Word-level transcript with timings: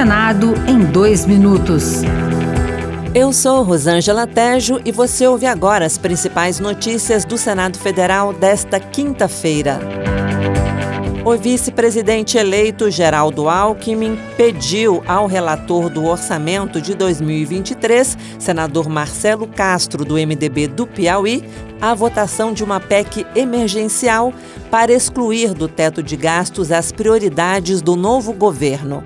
Senado 0.00 0.54
em 0.66 0.82
dois 0.82 1.26
minutos. 1.26 2.00
Eu 3.14 3.34
sou 3.34 3.62
Rosângela 3.62 4.26
Tejo 4.26 4.80
e 4.82 4.90
você 4.90 5.26
ouve 5.26 5.44
agora 5.44 5.84
as 5.84 5.98
principais 5.98 6.58
notícias 6.58 7.22
do 7.26 7.36
Senado 7.36 7.78
Federal 7.78 8.32
desta 8.32 8.80
quinta-feira. 8.80 9.78
O 11.22 11.36
vice-presidente 11.36 12.38
eleito 12.38 12.90
Geraldo 12.90 13.46
Alckmin 13.46 14.18
pediu 14.38 15.02
ao 15.06 15.26
relator 15.26 15.90
do 15.90 16.06
orçamento 16.06 16.80
de 16.80 16.94
2023, 16.94 18.16
senador 18.38 18.88
Marcelo 18.88 19.46
Castro, 19.46 20.02
do 20.02 20.14
MDB 20.14 20.66
do 20.66 20.86
Piauí, 20.86 21.44
a 21.78 21.92
votação 21.92 22.54
de 22.54 22.64
uma 22.64 22.80
PEC 22.80 23.26
emergencial 23.36 24.32
para 24.70 24.94
excluir 24.94 25.52
do 25.52 25.68
teto 25.68 26.02
de 26.02 26.16
gastos 26.16 26.72
as 26.72 26.90
prioridades 26.90 27.82
do 27.82 27.96
novo 27.96 28.32
governo. 28.32 29.04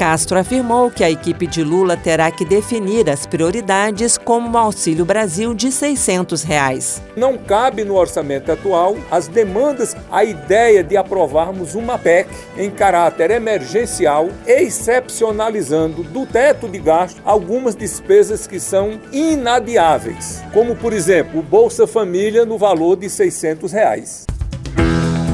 Castro 0.00 0.38
afirmou 0.38 0.90
que 0.90 1.04
a 1.04 1.10
equipe 1.10 1.46
de 1.46 1.62
Lula 1.62 1.94
terá 1.94 2.30
que 2.30 2.42
definir 2.42 3.10
as 3.10 3.26
prioridades 3.26 4.16
como 4.16 4.50
o 4.50 4.56
Auxílio 4.56 5.04
Brasil 5.04 5.52
de 5.52 5.70
600 5.70 6.42
reais. 6.42 7.02
Não 7.14 7.36
cabe 7.36 7.84
no 7.84 7.96
orçamento 7.96 8.50
atual 8.50 8.96
as 9.10 9.28
demandas, 9.28 9.94
a 10.10 10.24
ideia 10.24 10.82
de 10.82 10.96
aprovarmos 10.96 11.74
uma 11.74 11.98
PEC 11.98 12.30
em 12.56 12.70
caráter 12.70 13.30
emergencial, 13.30 14.30
excepcionalizando 14.46 16.02
do 16.02 16.24
teto 16.24 16.66
de 16.66 16.78
gasto 16.78 17.20
algumas 17.22 17.76
despesas 17.76 18.46
que 18.46 18.58
são 18.58 18.98
inadiáveis, 19.12 20.42
como 20.54 20.74
por 20.74 20.94
exemplo 20.94 21.40
o 21.40 21.42
Bolsa 21.42 21.86
Família 21.86 22.46
no 22.46 22.56
valor 22.56 22.96
de 22.96 23.10
600 23.10 23.70
reais. 23.70 24.24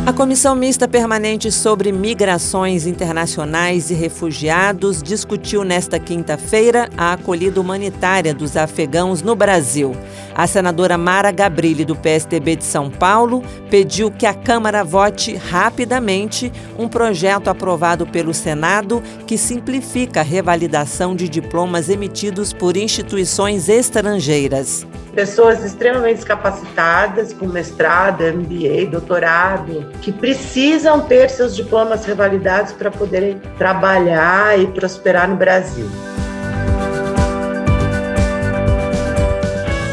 A 0.07 0.13
Comissão 0.13 0.55
Mista 0.55 0.87
Permanente 0.87 1.51
sobre 1.51 1.91
Migrações 1.91 2.87
Internacionais 2.87 3.91
e 3.91 3.95
Refugiados 3.95 5.03
discutiu 5.03 5.65
nesta 5.65 5.99
quinta-feira 5.99 6.89
a 6.97 7.15
acolhida 7.15 7.61
humanitária 7.61 8.33
dos 8.33 8.57
afegãos 8.57 9.21
no 9.21 9.35
Brasil. 9.35 9.97
A 10.33 10.47
senadora 10.47 10.97
Mara 10.97 11.33
Gabrilli, 11.33 11.85
do 11.85 11.97
PSDB 11.97 12.55
de 12.55 12.65
São 12.65 12.89
Paulo, 12.89 13.43
pediu 13.69 14.09
que 14.09 14.27
a 14.27 14.33
Câmara 14.33 14.85
vote 14.85 15.35
rapidamente 15.35 16.53
um 16.79 16.87
projeto 16.87 17.49
aprovado 17.49 18.07
pelo 18.07 18.33
Senado 18.33 19.03
que 19.27 19.37
simplifica 19.37 20.21
a 20.21 20.23
revalidação 20.23 21.17
de 21.17 21.29
diplomas 21.29 21.89
emitidos 21.89 22.53
por 22.53 22.77
instituições 22.77 23.69
estrangeiras 23.69 24.87
pessoas 25.17 25.65
extremamente 25.65 26.25
capacitadas, 26.27 27.33
com 27.33 27.49
mestrado, 27.49 28.23
MBA, 28.23 28.91
doutorado, 28.91 29.91
que 30.03 30.13
precisam 30.13 31.01
ter 31.01 31.31
seus 31.31 31.57
diplomas 31.57 32.05
revalidados 32.05 32.73
para 32.73 32.91
poderem 32.91 33.41
trabalhar 33.57 34.61
e 34.61 34.67
prosperar 34.67 35.27
no 35.27 35.37
Brasil. 35.37 35.89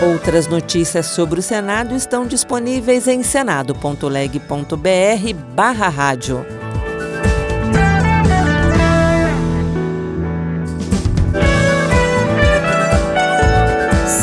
Outras 0.06 0.48
notícias 0.48 1.06
sobre 1.06 1.40
o 1.40 1.44
Senado 1.44 1.96
estão 1.96 2.28
disponíveis 2.28 3.08
em 3.08 3.24
senado.leg.br 3.24 4.44
barra 5.56 5.88
rádio. 5.88 6.46